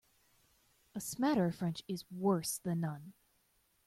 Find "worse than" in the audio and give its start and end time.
2.09-2.79